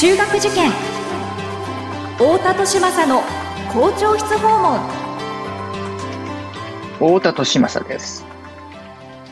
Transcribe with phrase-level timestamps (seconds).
[0.00, 0.70] 中学受験。
[2.16, 3.20] 太田利政の
[3.70, 4.80] 校長室訪問。
[6.94, 8.24] 太田利政です。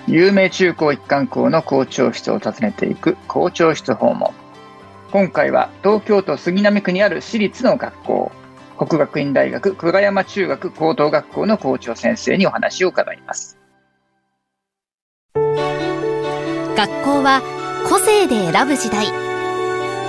[0.07, 4.35] 有名中高一貫校の校長室を訪ねていく校長室訪問。
[5.11, 8.31] 今回は東京都杉並区にある私立の学校
[8.77, 13.57] 国学院大学久我山中学高等学校の校長先生にお話を伺います。
[15.35, 17.41] 学校は
[17.89, 19.38] 個性で選ぶ時代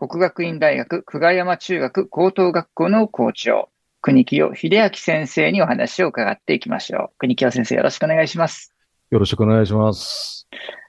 [0.00, 3.68] 国学院大学久我山中学高等学校の校長
[4.00, 8.72] 国清秀明先生にお話を伺っていきましょう国清先生よろしくお願いします
[9.10, 10.46] よろしくお願いします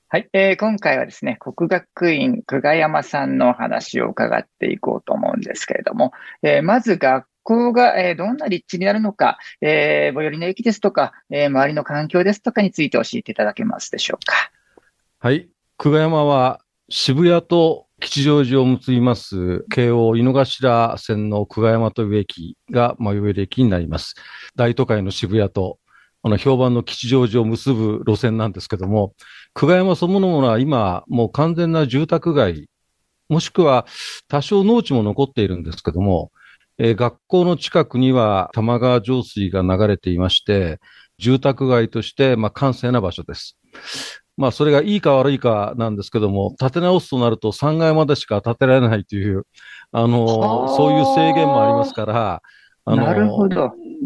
[0.09, 6.11] はい、えー、今回はですね、国学院久我山さんの話を伺っていこうと思うんですけれども、
[6.43, 14.51] えー、まず学校が、えー、どんな立地になるのか、えー、最寄りの駅ですとか、えー、周りの環境ですとかについて教えていただけますでしょうか。
[15.17, 15.49] はい。
[15.79, 24.15] 久我山は渋谷と吉祥寺を結びます京王井の頭線の久我山という駅が最寄り駅になります。
[24.55, 25.79] 大都会の渋谷と
[26.23, 29.13] あの評判の吉祥寺を結ぶ路線なんですけども、
[29.53, 32.69] 久我山そのものは今もう完全な住宅街、
[33.27, 33.85] もしくは
[34.27, 36.31] 多少農地も残っているんですけども、
[36.77, 40.79] えー、学校の近くには玉川上水が流れていまして、
[41.17, 43.57] 住宅街として、まあ、閑静な場所です。
[44.39, 49.45] まあ、それがいいか悪いかなんですけども、建て直すとなると3階までしか建てられないという、
[49.91, 52.41] あの、そういう制限もありますから、
[52.85, 53.49] あの。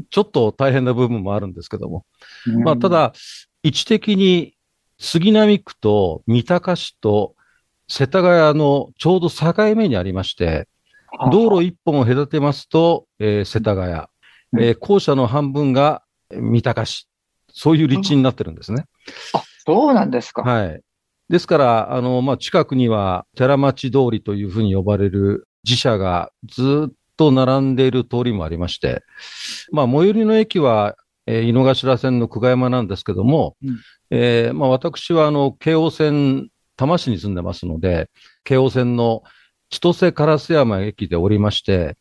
[0.09, 2.05] ちょっと大変な部分もあるんですけども。
[2.47, 3.13] うん、まあ、ただ、
[3.61, 4.55] 位置的に
[4.97, 7.35] 杉並区と三鷹市と
[7.87, 10.67] 世田谷のちょうど境目にありまして、
[11.31, 13.93] 道路一本を隔てますと、えー、世田谷、
[14.59, 17.07] えー、校舎の半分が三鷹市、
[17.53, 18.85] そういう立地になってるんですね。
[19.33, 20.41] あ、そうなんですか。
[20.41, 20.81] はい。
[21.29, 29.01] ですから、あの、まあ、近くには寺町通りというふうに呼ばれる自社がずっと並んでいる通りもありまして、
[29.71, 33.79] まあ、最寄りの駅は、えー、井の頭線の久我山なんですけども、うん、
[34.09, 38.09] えー、まあ、私は、あの、京王線、多摩市に住んでますので、
[38.43, 39.23] 京王線の
[39.69, 41.97] 千歳烏山駅で降りまして、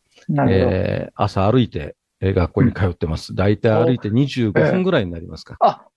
[0.49, 3.33] えー、朝歩いて、えー、学校に通ってます。
[3.33, 5.55] 大、体、歩いて25分ぐらいになりますか。
[5.61, 5.87] あ、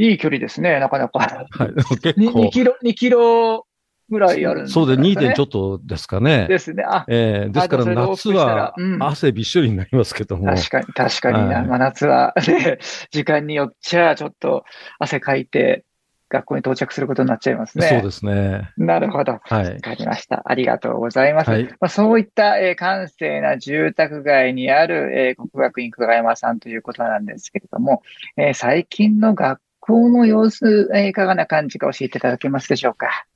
[0.00, 1.18] いい距離ですね、なかなか。
[1.18, 1.74] はい。
[2.00, 2.40] 結構。
[2.40, 3.66] 2キロ、2キロ
[4.08, 4.86] ぐらいあるんですね。
[4.86, 5.18] そうで、2.
[5.18, 6.46] 点ちょっとですかね。
[6.48, 6.84] ですね。
[6.86, 10.46] あ、えー、ですから夏は汗びっしょりになりますけども。
[10.46, 12.78] 確かに、確かに、はい、真夏は、ね、
[13.12, 14.64] 時間によっちゃちょっと
[14.98, 15.84] 汗かいて、
[16.30, 17.88] 学校に到着することになっちゃいますね。
[17.88, 18.70] そうですね。
[18.78, 19.40] なるほど。
[19.42, 19.74] はい。
[19.74, 20.42] わかりました。
[20.46, 21.50] ありがとうございます。
[21.50, 28.02] はい、まあ、そういった、えー、閑静な住宅街にある、えー、国学院久我山さんということなんですけれども、
[28.36, 33.26] えー、最近の学校の様子、えー、いかがな感じか教えていただけますでしょうか？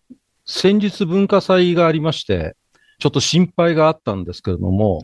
[0.46, 2.54] 先日文化祭がありまして、
[2.98, 5.00] ちょっと心配があったんですけれども、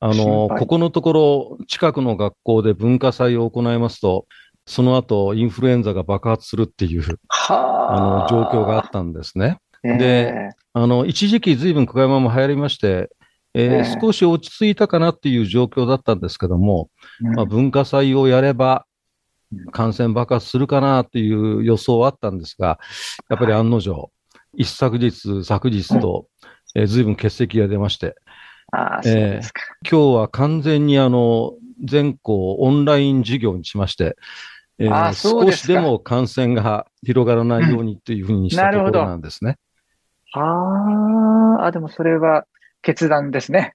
[0.00, 4.26] あの、ここのところ近くの学校で文化祭を行いますと、
[4.66, 7.02] その後、インフルエンザが爆発するっていう、
[7.48, 8.26] あ。
[8.30, 9.58] の、状況があったんですね。
[9.82, 13.10] で、あの、一時期随分久我山も流行りまして、
[13.54, 16.88] えー、少し落ち着いたかなっていう状況だったんですけども、
[17.20, 18.86] まあ、文化祭をやれば、
[19.72, 22.78] 感染爆発するかなっていう予想はあったんですが、
[23.28, 24.10] やっぱり案の定、
[24.54, 26.26] 一昨日、昨日と、
[26.74, 28.14] えー、随分欠席が出まして、
[28.72, 29.50] あえー、
[29.88, 34.16] 今日は完全にあの、全校オンライン授業にしまして、
[34.78, 39.58] えー、少しでも感染が広がらないようにというふうにしたところなんですね。
[40.32, 42.46] ああ、でもそれは
[42.82, 43.74] 決断ですね。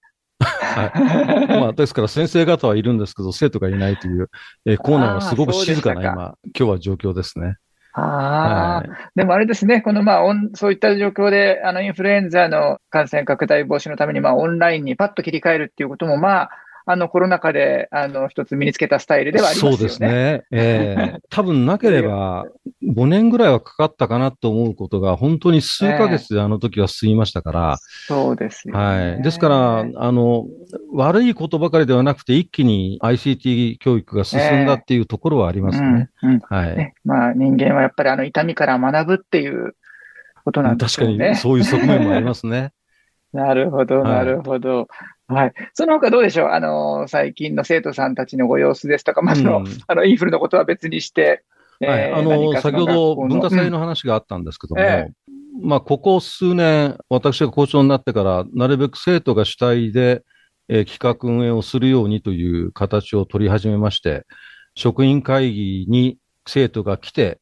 [0.75, 1.48] はい。
[1.48, 4.30] まあ、ですから先生方はいるんですけど、生徒がいないという、
[4.66, 7.56] えー、校内はすごく静かな今、今日は状況ですね。
[7.98, 10.22] ああ、はい、でもあれですね、このまあ
[10.54, 16.50] そういった状況で、あのインフルエンザの感染拡大防止のために、まあオンラインにパッと切り替えるっていうことも、まあ、
[16.88, 19.78] あのコロナ禍であの一つ身につけたスタイルではありますよね。
[19.78, 20.44] そうですね。
[20.52, 22.46] ええー、 多分なければ
[22.84, 27.78] 5年ぐらいはかかったかなと思うことが、本当に数ヶ月であの時は進みましたから。
[28.10, 28.74] えー、そうですね。
[28.78, 29.22] はい。
[29.24, 30.46] ですから、あの、
[30.94, 36.10] 悪いことばかりではなくて、一気に ICT 教育が進んだっていうところはありますね。
[36.24, 36.94] えーうんうん、はい、ね。
[37.04, 39.76] まあ人間はやっぱりあの痛みから学ぶっていう
[40.44, 41.08] ことなんですね。
[41.08, 42.72] 確かにそういう側面もありますね。
[43.34, 44.78] なるほど、なるほど。
[44.78, 44.88] はい。
[45.74, 46.48] その他どうでしょう？
[46.50, 51.44] あの、最近の生徒さんたちのご様子ですとか、まあ、の、うん、あの、インフルのことは別にして、
[51.80, 55.12] はい、あの、先ほど文化祭の話があったんですけども、うんえ
[55.62, 60.24] まあ、ここ数年、私が校長になってから、なるべく生徒が主体で、
[60.68, 64.25] えー、企画運営をするようにという形を取り始めまして、
[64.75, 67.39] 職員会議に生徒が来て、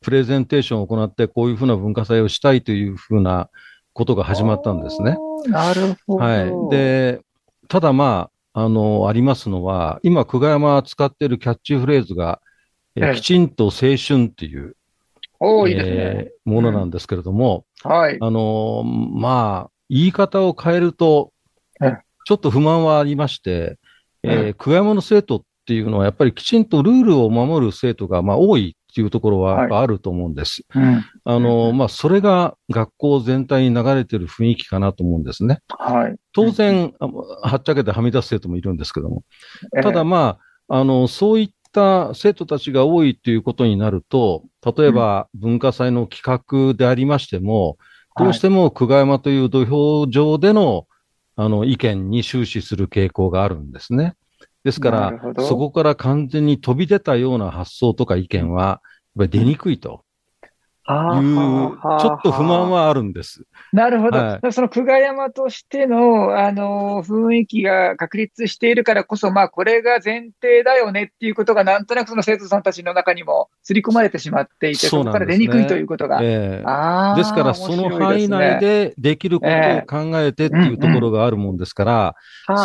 [0.00, 3.50] プレゼンテーションを行って、こういうふうな文化祭をしたいというふうな
[3.92, 5.16] ことが始まったんですね。
[5.48, 6.24] なるほど。
[6.24, 6.70] はい。
[6.70, 7.20] で、
[7.68, 12.40] ただまあ、あの、ありますのは、今、久我山使っているキャッチフレーズが、
[12.94, 14.76] えー、きちんと青春っていう、
[15.38, 18.16] おいいですね、えー、ものなんですけれども、うん、はい。
[18.20, 21.32] あの、まあ、言い方を変えると、
[22.26, 23.78] ちょっと不満はありまして、
[24.22, 30.62] えー、久我山の生徒っていうのは、やっぱりきちんとルールを守る生徒が、まあ、多いっていうところはあると思うんです。
[30.70, 35.60] はいうん、あの、まあ、それが学校全体に流れてる雰囲気かなと思うんですね。
[35.68, 36.16] はい。
[36.32, 39.22] 当然、はっちゃけてはみ出す生徒もいるんですけども。
[39.82, 40.38] ただま
[40.68, 47.76] あ、あの、そういった生徒たちが多いということになると、例えば文化祭の企画でありましても、
[48.18, 50.86] どうしても久我山という土俵上での、
[51.36, 54.14] あの、意見に終始する傾向があるんですね。
[54.66, 55.12] ですから、
[55.44, 58.80] そこから完全に飛び出たような発想とか意見は、やっ
[59.18, 60.02] ぱり出にくいと。
[60.88, 63.44] いう、ちょっと不満はあるんです。
[63.72, 64.18] なるほど。
[64.18, 76.18] はい、その久我山としての、あの、雰囲気が確立しているからこそ、まあ、これが前提だよねっていうことが、なんとなくその生徒さんたちの中にも刷り込まれてしまっていて、そ、ね,、こから出にくいということが。
[76.22, 82.14] えー、ですから、その範囲内でできることを考えてっていうところがあるもんですから、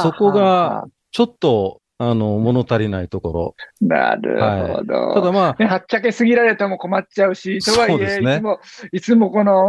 [0.04, 3.56] そこが、ちょっとあの、物足りないところ。
[3.80, 4.94] なるほど。
[4.96, 8.60] はい、ただまあ、はっちゃけすぎられても困っちゃうし、とはいえ、ね、いつも、
[8.92, 9.68] いつもこの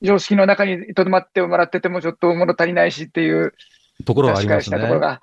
[0.00, 3.52] 常識の中にとどまってもらっててもちょっと物足りないしっていう、
[4.06, 4.80] ところはありますね。
[4.80, 5.20] ところが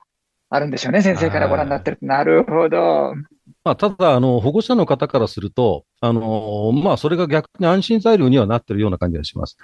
[0.51, 2.05] あるんでしょうね、先生からご覧になってると。
[2.05, 3.15] なるほど。
[3.63, 9.57] まあ、ただ、あの、保護者の方からすると、あの、まあ、それが逆に安心材料にはなってるような感じがします。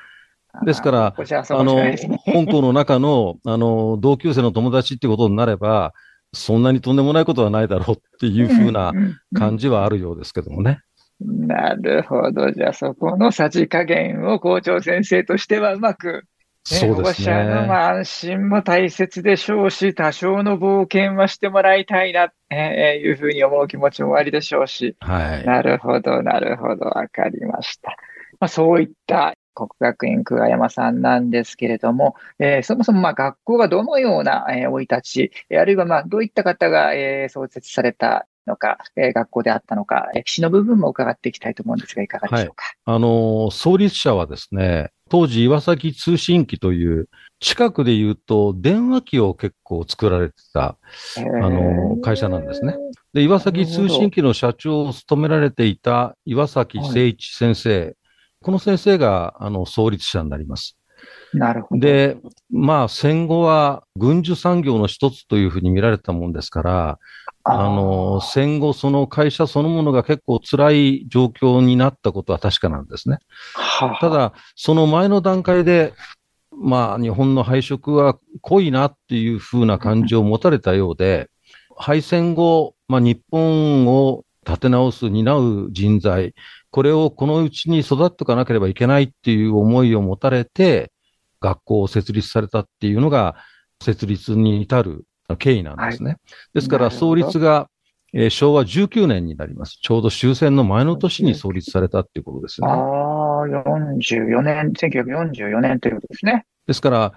[0.66, 1.96] ですから、あの、
[2.26, 5.94] 本校の中の、あの、同級生の友達ってことになれば、
[6.34, 8.92] そんなにとんでもないことはないだろうっていうふうな
[9.36, 10.80] 感じはあるようですけどもね。
[11.20, 12.52] なるほど。
[12.52, 16.22] じゃあそこのさじ加減を校長先生としてはうまく、ね、
[16.64, 17.34] そうですね。
[17.34, 24.96] 保護者の安心も大切でしょうし、多少の冒険はしてもらいたいな、えー、いうふうに思う気持ちもありでしょうし。
[25.00, 25.46] はい。
[25.46, 26.86] なるほど、なるほど。
[26.86, 27.96] わかりました。
[28.40, 42.64] まあ、そういった国学院久我山さんなんですけれども、えー、そもそもまあ学校がどのような生、えー、い立ち、あるいはまあどういった方が、えー、創設されたのか、えー、学校であったのか、歴史の部分も伺っていきたいと思うんですが、いかがでしょうか？
[42.86, 50.78] はい、あの、創立者はですね、当時岩崎通信機という、近くで言うと電話機を結構作られてた、
[51.18, 52.76] あの、会社なんですね。
[53.14, 57.96] で、岩崎通信機の社長を務められていた岩崎誠一先生
[58.42, 60.78] この先生が、あの、創立者になります。
[61.34, 61.82] なるほど。
[61.82, 62.18] で、
[62.50, 67.00] まあ、戦後は軍需産業の一つというふうに見られたもんですから、
[67.44, 73.20] あの、戦後その会社そのものが結構辛い状況になったことは確かなんですね。
[73.54, 75.94] はあ、ただ、その前の段階で、
[76.52, 81.30] まあ、日本の配色は濃いなっていうふうな感じを持たれたようで、
[81.78, 86.34] 敗戦後、まあ、日本を立て直す、担う人材、
[86.78, 90.92] これをこのうちに育っておかなければいけないっていう思いを持たれて、
[91.42, 93.36] 学校を設立されたっていうのが、
[93.84, 95.06] 設立に至る
[95.40, 96.10] 経緯なんですね。
[96.12, 96.20] はい、
[96.54, 97.68] ですから、創立が、
[98.14, 99.80] えー、昭和19年になります。
[99.82, 102.68] ちょうど終戦の前の年に創立されたっていうことですね。
[102.68, 102.76] ああ、
[103.48, 106.46] 44年、1944年ということですね。
[106.68, 107.14] ですから、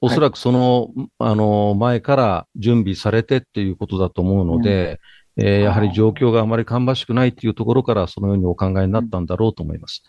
[0.00, 5.00] おそらくその、はい、あの、前から準備されてっていうことだと思うので、
[5.42, 10.02] えー、やはり状況があまり芳しくないっていうところから、そのようにお考えになったんだろうと思います。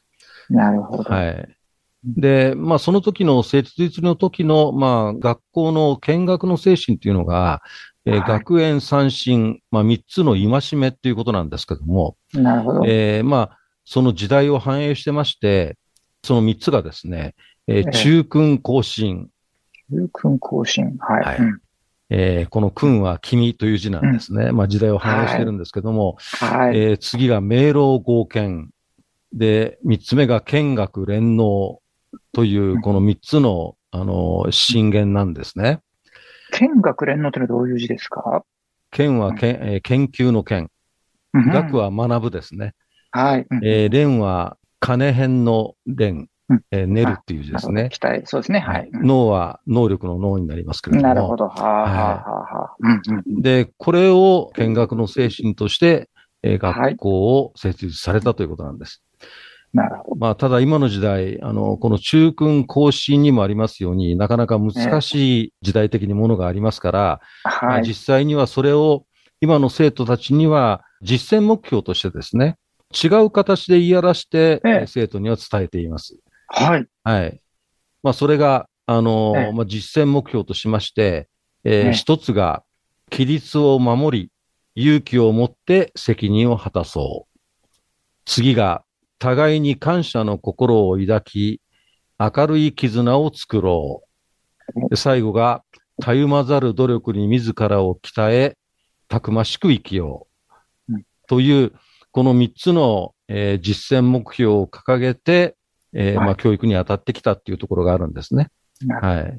[0.50, 1.04] なるほど。
[1.04, 1.56] はい。
[2.04, 7.62] で、まあ、その時の設立の時の、まあ、学校の見学の精神っていうのが、
[8.06, 12.84] えー、はい、学園三振、まあ、三つの戒めっていうことなんですけども、なるほど。
[12.86, 15.78] えー、まあ、その時代を反映してまして、
[16.24, 17.36] その三つがですね、
[17.68, 19.30] えー、中君更新。
[19.92, 20.98] 中君更新。
[21.00, 21.24] はい。
[21.24, 21.62] はい、うん
[22.13, 24.48] えー、この君は君という字なんですね。
[24.48, 28.70] うん、まあ時代を反映してるんですけども、はい、えー、次が明朗合憲。
[29.34, 31.80] で、三つ目が見学連能
[32.34, 35.80] というこの三つの、あの、震源なんですね。
[36.60, 38.44] 見学連能ってのはどういう字ですか？
[38.91, 40.68] 見はけ、えー、研究の見。
[41.34, 42.74] 学は学ぶですね。
[43.12, 43.48] はい。
[43.63, 46.27] えー、連は金編の連。
[46.51, 47.89] うんえー練るっていう字ですね。
[47.91, 48.60] 期待、そうですね。
[48.60, 48.89] はい。
[48.91, 51.08] うん脳は能力の脳になりますけれども。
[51.08, 51.48] なるほど。
[51.48, 52.75] はあ、はあ、はあ、は。
[53.41, 56.10] で、これを見学の精神として、
[56.43, 59.03] えーはい学校を設立されたということなんです。
[59.74, 60.15] なるほど。
[60.17, 67.79] まあ、ただ今の時代、あの、この中訓更新にもありますようになかなか難しい時代的にものがありますから、まはい。
[67.79, 69.05] あ実際にはそれを
[69.39, 72.58] 今の生徒たちには実践目標としてですね、
[72.91, 76.17] 違う形で言い表して、生徒には伝えています。
[76.51, 76.88] はい。
[77.03, 77.41] はい。
[78.03, 81.29] まあ、それが、あの、ええまあ、実践目標としまして、
[81.63, 82.63] えーええ一つが、
[83.12, 84.31] 規律を守り、
[84.75, 87.70] 勇気を持って責任を果たそう。
[88.25, 88.84] 次が、
[89.20, 91.62] 互いに感謝の心を抱き、
[92.20, 94.03] 明るい絆を作ろ
[94.75, 94.89] う。
[94.89, 95.63] で最後が、
[96.01, 98.58] たゆまざる努力に自らを鍛え、
[99.08, 100.27] たくましく生きよ
[100.89, 100.93] う。
[100.96, 101.72] うんという、
[102.12, 105.55] この三つの、えー実践目標を掲げて、
[105.93, 108.50] えーはいまあ、教育に当たってきたっていうところがあるんですね。
[109.01, 109.38] はい。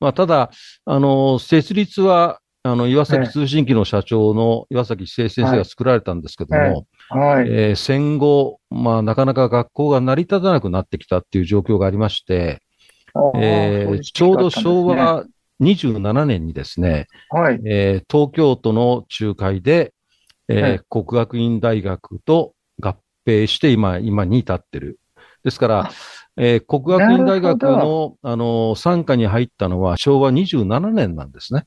[0.00, 0.50] まあ、ただ、
[0.84, 7.48] あの、設立は、あの、岩ええ崎通信機の社長の岩崎一生先生が作られたんですけども、はい。
[7.48, 12.60] えー戦後、まあ、なかなか学校が成り立たなくなってきたっていう状況がありまして、
[13.36, 15.24] えーちょうど昭和
[15.60, 17.60] 27年にですね、はい。
[17.64, 19.94] えー東京都の仲介で、
[20.48, 22.96] えーはい国学院大学と合
[23.26, 24.98] 併して今、今に至ってる。
[25.46, 25.90] ですからあ、
[26.36, 31.66] えー国学院大学の、あの、参加に入ったのは昭和27年なんですね。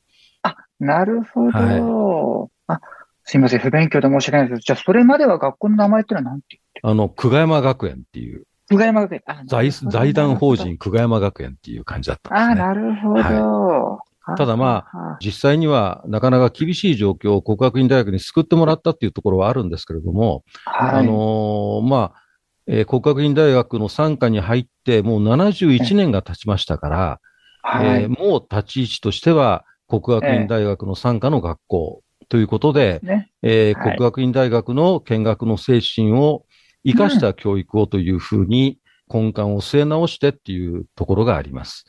[0.81, 2.51] なるほはど。
[2.67, 2.81] あ、
[3.23, 3.59] すいません。
[3.59, 9.21] 不勉強で申し訳ないですじゃあ、それまでは学校の名前ってのは何て言ってあの、久我山学園っていう、久我山学園。
[9.25, 10.55] あ財財団法。
[10.55, 12.67] 人久我山学園っていう感じだったあ、んですね。
[12.67, 13.99] なるほど。
[14.37, 20.89] ただまあ、実際にはなかなか厳しい状況を国学院大学に救ってもらったっていうところはあるんですけれども、はい。
[20.99, 22.28] あのーまあ、
[22.71, 27.19] えー国学院大学の傘下に入ってもう71年が経ちましたから、
[27.63, 28.03] はい。
[28.03, 33.31] えーもう立ち位置としては国学院大学の傘下の学校ということで、ね。
[33.41, 36.45] えーはい国学院大学の見学の精神を
[36.85, 38.77] 生かした教育をというふうに
[39.11, 41.85] 根幹を据え直してっていうところがあります。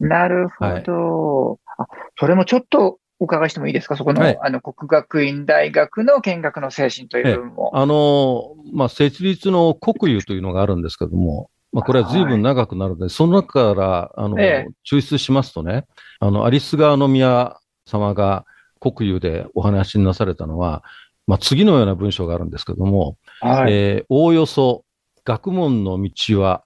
[0.00, 1.60] なるほど。
[1.78, 1.86] あ、
[2.18, 3.96] それもちょっとお伺いしてもいいですか？
[3.96, 4.38] そこの、はい。
[4.40, 7.70] あの、国学院大学の見学の精神という部分も。
[7.74, 14.72] あのーまあ、設立の国有というのがあるんですけども、まあ、これは随分長くなるので、その中から、あの、ええ。
[14.84, 15.86] 抽出しますとね、
[16.20, 17.56] あの、アリス川宮
[17.86, 18.44] 様が
[18.80, 20.84] 国有でお話になされたのは、
[21.26, 23.72] まあ、次のような文章があるんですけども、はい。
[23.72, 24.84] えーおおよそ
[25.24, 26.62] 学問の道は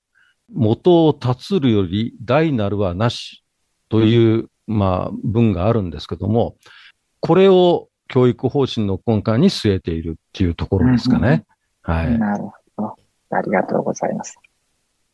[0.52, 3.42] 元を立つるより大なるはなし
[3.88, 6.57] という、まあ、文があるんですけども、
[7.21, 11.45] これを教育方針の根幹に据えているっていうところですかね。
[11.83, 12.19] はい。
[12.19, 12.45] なる
[12.77, 12.97] ほど。
[13.31, 14.39] ありがとうございます。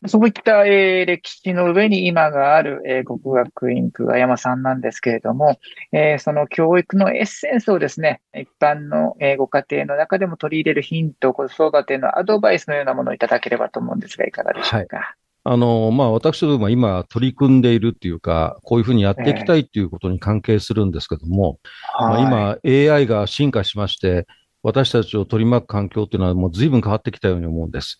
[0.05, 5.57] そういった、えー歴史の上に今がある、えー国学院久我山さんなんですけれども、
[5.91, 15.15] えーその教育のエッセンスをですね、一般の、えーご家庭の中でも取り入れるヒント、子育てのアドバイスのようなものをいただければと思うんですが、いかがでしょうか？
[15.49, 21.59] あの、まあ、私どもは今取り組んでいるっていうか、こういうふうにやっていきたいっていうことに関係するんですけども、
[21.97, 24.27] まあ、はい今 AI が進化しまして、
[24.61, 27.97] 私たちを取り巻く環境っていうのはもう随分変わってきたように思うんです。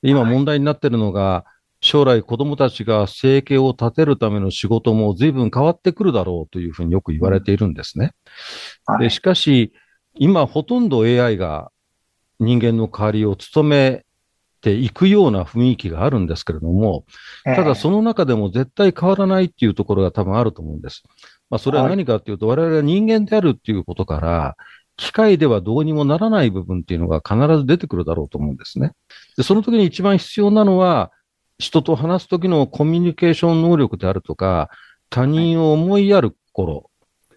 [0.00, 1.44] 今はい問題になっているのが、
[1.82, 8.14] 将来子供たちが生計を立てるための仕事も随分変わってくるだろうというふうによく言われているんですね。
[8.86, 9.74] ではいしかし、
[10.14, 11.70] 今ほとんど AI が
[12.40, 14.04] 人間の代わりを務め
[14.60, 17.04] ていくような雰囲気があるんですけれども、
[17.44, 21.02] ただその中でも絶対変わらないっていうところが多分あると思うんです。
[21.50, 24.56] まあそれは何かっていうと、我々は人間であるっていうことから、
[24.96, 28.92] 機械ではどうにもならない部分っていうのが必ず出てくるだろうと思うんですね。
[29.36, 31.12] で、その時に一番必要なのは、
[31.58, 34.70] 人と話す時のコミュニケーション能力であるとか、
[35.08, 36.90] 他人を思いやる心、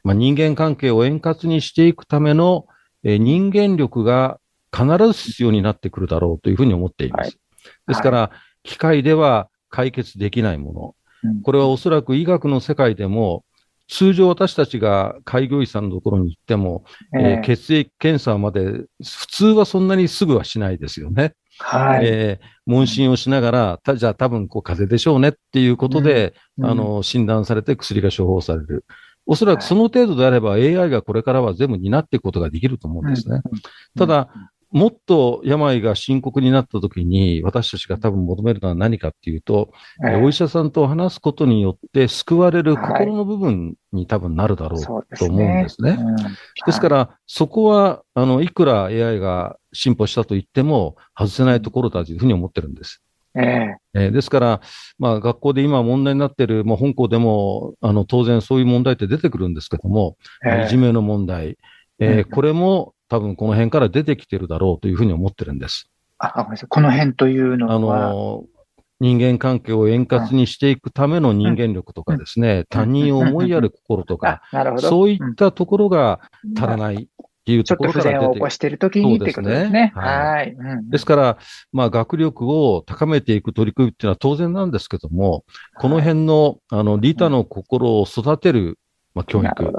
[0.03, 2.65] まあ、人間関係を円滑にしていくための、
[3.03, 4.39] えー人間力が
[4.75, 7.27] 必ず必要になってくるだろうというふうに思っています。
[7.27, 7.37] はい
[7.87, 8.31] ですから、
[8.63, 10.81] 機械では解決できないもの。
[11.23, 13.45] うんこれはおそらく医学の世界でも、
[13.87, 21.33] 通常私たちが開業医さんのところに行っても、えー血液検査まで普通はそんなにすぐはしないですよね。
[21.59, 22.07] はい。
[22.07, 28.85] えー問診をしながら、たじゃあ多分こう風邪でしょうねっていうことで、うんあ、の、診断されて薬が処方される。
[29.25, 33.41] おそらくその程度であれば AI がこれからは全部担っていくことができると思うんですね。
[33.97, 34.29] ただ、
[34.71, 40.15] もっと病が深刻になった時に、私たちが多分求めるのは何かっていうと、うん、え。
[40.15, 45.97] ーお医者さんと話すことによって救われる心の部分に多分なるだろうと思うんですね。
[45.99, 46.15] うん。
[46.15, 53.01] ですから、そこは、あの、いくら AI が進歩したと言っても、外せないところだというふうに思ってるんです。
[53.35, 54.07] ええ。
[54.07, 54.61] ーですから、
[54.97, 61.57] まあ、学校で今問題になっている、まあ、本校でも、あの、当然そういう問題って出てくるんですけども、えまあいじめの問題、
[61.99, 62.23] えーうん。
[62.29, 65.89] これも多分この辺から出てきてるだろうというふうに思ってるんです。
[66.17, 66.69] あ、ごめんなさい。
[66.69, 68.07] この辺というのは。
[68.07, 68.45] あの、
[69.01, 74.41] 人間関係を円滑にしていくための人間力とかですね、他人を思いやる心とか。
[74.77, 76.21] そういっんたところが
[76.55, 77.07] 足らないっ
[77.43, 79.91] ていうちょっと不ところから出て全を起こしているときにってことですね。
[79.93, 80.55] はい。
[80.57, 81.37] うんですから、
[81.73, 85.43] まあ、学力を高めていく取り組みっていうのは当然なんですけども、
[85.79, 88.79] この辺の、あの、利他の心を育てる、
[89.15, 89.73] まあ、教育、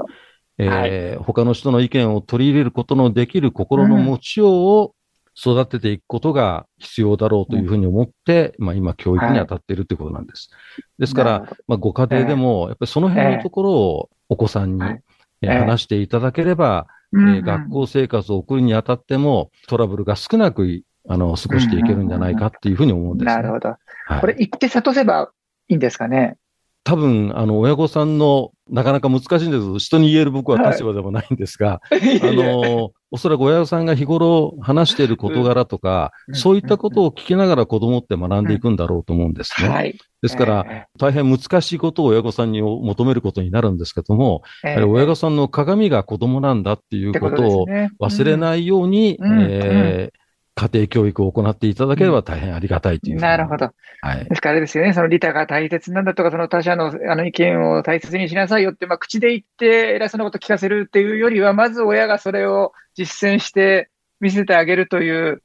[0.57, 4.95] えー他の人の意見を取り入れることのできる心の持ちようを
[5.35, 10.51] 育てていくことが必要だろうというふうに思って、まあ、今、教育に当たっているということなんです。
[10.99, 15.03] ですから、まあ、ご家庭でも、やっぱりその辺のところをお子さんに、はい。
[15.41, 17.35] え話していただければ、うんうん。
[17.37, 23.35] えー学校生活を送るにあたっても、トラブルが少なくい、あの、過ごしていけるんじゃないかっていうふうに思うんですね。
[23.35, 23.69] なるほど。
[24.05, 24.21] はい。
[24.21, 25.31] これ、言って諭せば
[25.67, 26.37] いいんですかね？
[26.83, 31.79] 多分、あの、親御さんの、なかなか難しいんですけど、人に言える僕は立場でもないんですが、
[32.21, 36.35] あの、おそらく親御さんが日頃話している事柄とか、うん。
[36.35, 39.67] そういったことを聞きながら子供って学んでいくんだろうと思うんですね。
[39.69, 39.95] はい。
[40.21, 47.67] ですから、え大変難しいことを親御さんに求めることになるんですけども、えやはり親御さんの鏡が子供なんだっていうことを
[48.01, 48.37] 忘れい。
[48.37, 49.41] ないように、うん。
[49.41, 50.22] えー
[50.55, 53.21] 家庭教育を行っていただければ大変ありがたいというふうに。
[53.23, 53.71] なるほど。
[54.01, 54.25] はい。
[54.25, 65.41] ですからあれですよね、その利他が大切なんだとか、その他者のあの意見を大切にしなさいよって、まあ、口で言って偉そうなこと聞かせるっていうよりは、まず親がそれを実践して見せてあげるという、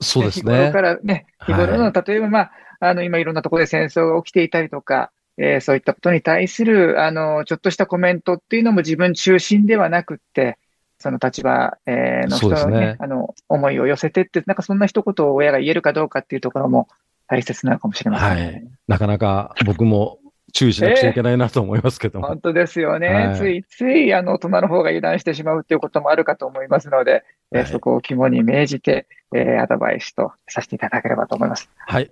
[0.00, 0.82] そうです日頃ねか。
[0.82, 10.58] らね、日はい頃の、例えば、まあ、あの、今いろんなところで戦争が起きていたりとか、えーそういったことに対する、あの、ちょっとしたコメントっていうのも自分中心ではなくって、
[11.04, 16.88] その立場、えーの人のね、ねあの、思いを寄せてって、なんかそんな一言を親が言えるかどうかっていうところも
[17.26, 18.42] 大切なのかもしれませんね。
[18.42, 20.18] はいなかなか僕も
[20.54, 22.28] 注意しなくちゃいけないなと思いますけども。
[22.28, 23.08] 本当ですよね。
[23.08, 31.68] はいついつい、あの、大人の方が油断してしまうっていうこともあるかと思いますので、えーはいそこを肝に銘じて、えーアドバイスとさせていただければと思います。
[31.76, 32.10] はい。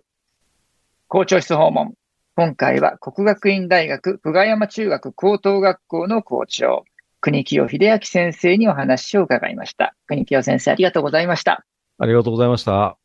[1.08, 1.94] 校長室訪問。
[2.34, 6.84] 今回は国学院大学久我山中学高等学校の校長、
[7.22, 9.94] 国清秀明先生にお話を伺いました。
[10.06, 11.64] 国清先生、ありがとうございました。
[11.98, 13.01] ありがとうございました。